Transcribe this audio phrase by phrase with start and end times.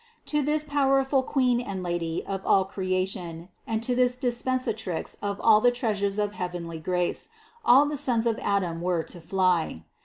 [0.25, 5.61] To this powerful Queen and Lady of all creation and to this dispensatrix of all
[5.61, 7.29] the treasures of heavenly grace,
[7.63, 9.85] all the sons of Adam were to fly.